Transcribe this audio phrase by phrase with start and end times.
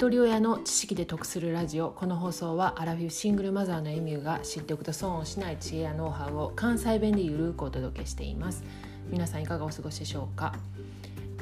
[0.00, 1.90] 一人親の知識で得するラジオ。
[1.90, 8.64] この放送はアラフィフシングルマザーのエミューが知っておくと損をしない知恵やノウハウを関西弁でゆるくお届けしています。
[9.10, 10.54] 皆さんいかがお過ごしでしょうか、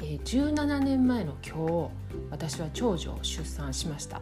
[0.01, 1.89] えー、17年前の今日
[2.31, 4.19] 私は長女を出産しました。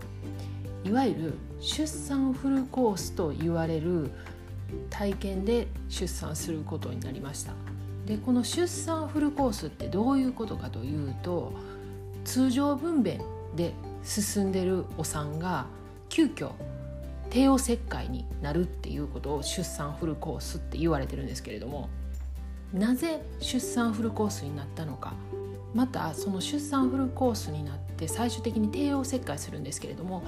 [0.84, 4.12] いわゆる出産フルコースと言われる
[4.92, 7.54] 体験で出産することになりました。
[8.06, 11.54] でこの出産フルコースってどういうことかというと
[12.24, 13.20] 通常分娩
[13.56, 13.74] で
[14.08, 15.66] 進んでるお産が
[16.08, 16.52] 急遽
[17.30, 21.90] 帝王切開になるっていうことを出産フルコースって言われてるんですけれども
[22.74, 25.14] なぜ出産フルコースになったのか
[25.74, 30.24] またその出産フルコースになって最終的に帝王切開するんですけれども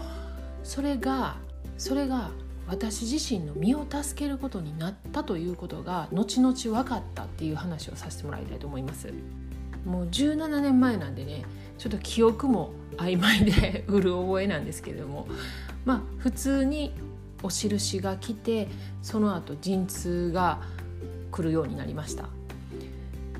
[0.63, 1.37] それが
[1.77, 2.31] それが
[2.67, 9.11] 私自身の身を助けることになったということが後々分かったっていう話をさせてもらいたいと思います。
[9.85, 11.43] もう17年前なんでね
[11.77, 15.27] ちょっと記憶も曖昧で うる覚えなんですけれども。
[15.85, 16.93] まあ普通に
[17.41, 18.67] お印が来て
[19.01, 20.61] その後陣痛が
[21.31, 22.29] 来るようになりました。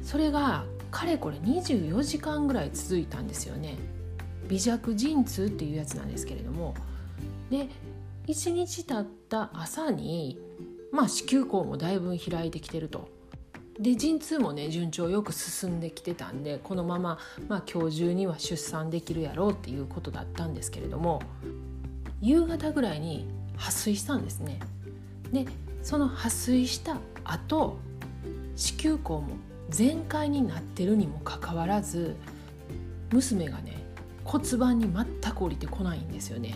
[0.01, 3.77] それがかれこれ24時間ぐらい続いたんですよね。
[4.47, 6.73] 微弱陣痛っていうやつなんですけれども。
[7.49, 7.67] で
[8.27, 10.39] 1日経った朝に
[10.91, 13.18] まあ子宮口もだいぶ開いてきてると。
[13.79, 21.21] で陣痛もね順調よく進んできてたんでこのまま、まあ、今日中には出産できるやろうっていうことだったんですけれども
[22.21, 24.59] 夕方ぐらいに破水したんですね。
[25.31, 25.45] で
[25.81, 27.77] その破水した後
[28.57, 29.29] 子宮口も
[29.69, 32.17] 全開になってるにもかかわらず
[33.13, 33.77] 娘がね
[34.25, 36.55] 骨盤に全く降りてこないんですよね。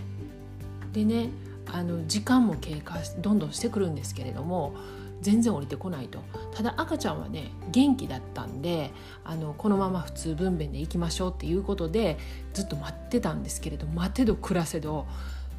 [0.92, 1.30] でね
[1.72, 4.76] あの時間も経過どんどんしてくるんですけれども
[5.24, 6.20] 全然降りてこないと。
[6.54, 8.92] ただ赤ちゃんはね元気だったんで
[9.24, 12.18] あのこのまま普通分娩で行きましょうっていうことで
[12.54, 15.08] ずっと待ってたんですけれど待てど暮らせど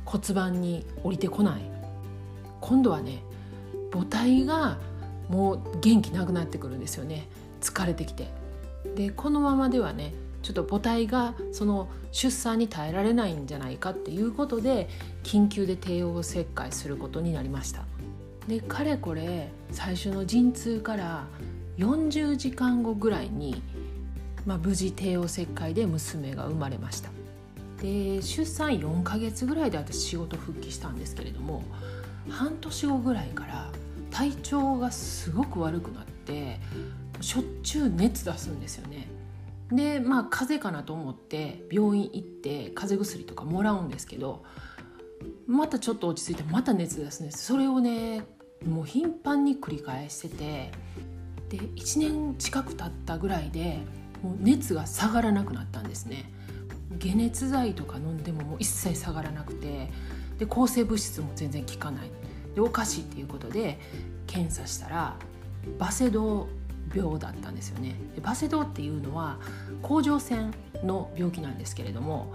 [0.05, 1.63] 骨盤に降りてこない。
[2.61, 3.23] 今度はね
[3.93, 4.79] 母体が
[5.29, 7.27] もう元気なくなってくるんですよね。
[7.61, 8.29] 疲れてきて。
[8.95, 10.13] でこのままではね
[10.43, 14.91] ちょっと母体がその出産に耐えられないんじゃないかっていうことで
[15.23, 17.85] 緊急で帝王切開することになりました。
[18.49, 21.25] でかれこれ最初の陣痛から
[21.79, 23.63] 40時間後ぐらいに、
[24.47, 27.11] まあ、無事帝王切開で娘が生まれました。
[27.81, 31.65] で出産4ヶ月ぐらいで私仕事復帰したんですけれども
[32.29, 33.71] 半年後ぐらいから
[34.11, 36.61] 体調がすごく悪くなって
[37.21, 39.09] しょっちゅう熱出すんですよね。
[39.71, 44.45] でまあ風邪かなと思って病院行って風邪薬とかもらうんですけど
[45.47, 47.45] またちょっと落ち着いてまた熱出すんです。
[47.45, 48.23] それをね
[48.67, 50.71] もう頻繁に繰り返してて
[51.51, 53.81] で1年近く経ったぐらいで
[54.23, 56.33] もう熱が下がらなくなったんですね。
[57.01, 59.91] 解熱剤とか飲んでももう一切下がらなくて
[60.39, 62.11] で抗生物質も全然効かない。
[62.55, 63.79] でおかしいっていうことで
[64.27, 65.17] 検査したら
[65.79, 66.47] バセドウ
[66.95, 67.97] 病だったんですよね。
[68.15, 69.39] でバセドウっていうのは
[69.83, 72.33] 甲状腺の病気なんですけれども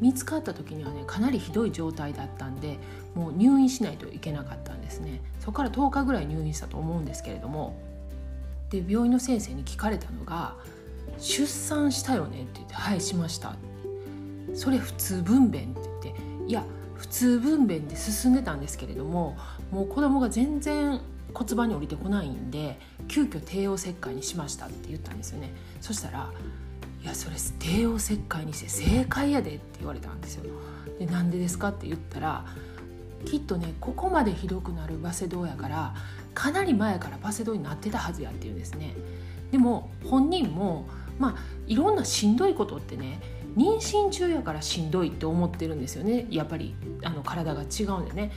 [0.00, 2.78] 見つかった時にはねかなりひどい状態だったんで
[3.14, 5.20] もう入院しないといけなかったんですね。
[5.40, 7.76] そこから10日ぐらい入院したと思うんですけれども
[8.70, 10.56] で病院の先生に聞かれたのが
[11.18, 13.56] 「出産したよね?」って言って「はいしました」
[14.54, 15.72] それ普通分娩？
[15.72, 16.64] って言っていや
[16.94, 19.36] 普通分娩で進んでたんですけれども
[19.70, 21.00] もう子供が全然
[21.34, 25.52] 骨盤に降りてこないんで急遽帝王切開にしましたって言ったんですよね。
[25.80, 26.30] そしたら
[27.02, 30.44] いやそれ帝王切開にして正解やで」って言われたんですよ。
[30.98, 32.44] でなんでですかって言ったら
[33.24, 35.94] きっとねここまでひどくなるバセドウやから
[36.34, 38.94] かなり前からバセドウになってたはずやって言うんですね。
[39.50, 40.86] でも本人も
[41.18, 41.36] まあ
[41.66, 43.20] いろんなしんどいことってね
[43.56, 48.32] 妊娠中やからしんどいって思ってるんですよねやっぱりあの体が違うんでね。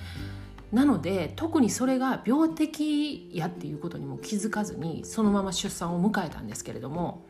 [0.71, 7.25] なので特にそれが病的やっていうことにも気づかずにそのまま出産を迎えたんですけれども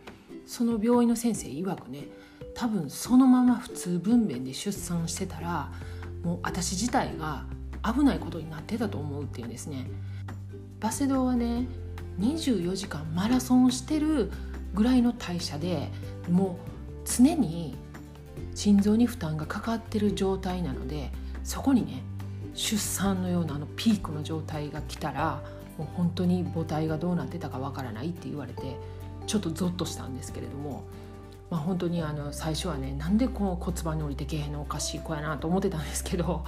[0.49, 2.07] その病院の先生曰くね
[2.55, 5.71] 多分そのまま普通分娩で出産してたら
[6.23, 7.45] もう私自体が
[7.85, 9.87] 危ないことになってたと思うっていうんですね。
[10.79, 11.67] バセドウはね
[12.19, 14.31] 24時間マラソンしてる
[14.73, 15.91] ぐらいの代謝で
[16.27, 16.57] も
[17.05, 17.77] う常に
[18.55, 21.11] 心臓に負担がかかってる状態なので
[21.43, 22.01] そこにね
[22.55, 25.43] 出産のようなあのピークの状態が来たら
[25.77, 28.75] もう本当に母体がどうなってたかわからないって言われて
[29.29, 30.85] ちょっとゾッとしたんですけれども、
[31.51, 36.43] まあ、本当にあの最初はねなんでこの骨盤に降りてけへんのおかしい子やなと思ってたんですけど、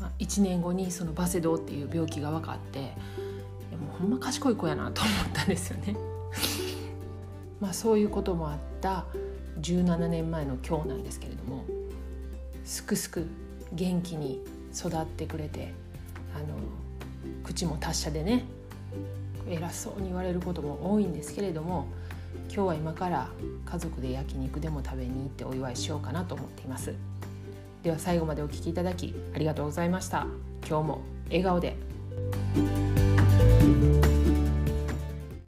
[0.00, 5.94] まあ、1年後にそのバセドウっていう病気が分かってもうほんま賢い子やなと思ったんですよね。
[7.60, 9.04] まあそういうこともあった
[9.60, 11.66] 17年前の今日なんですけれども
[12.64, 13.26] すくすく
[13.74, 14.42] 元気に
[14.74, 15.74] 育ってくれて
[16.34, 16.54] あの
[17.44, 18.46] 口も達者でね
[19.48, 21.86] 偉そうに言われることも多いんですけれども
[22.52, 23.28] 今日は今から
[23.64, 26.94] 家族で焼肉でも食べに行ってお祝いしようかなと思っています。
[27.82, 30.26] では最後までお聴きいただきありがとうございました。
[30.68, 31.76] 今日も笑顔で。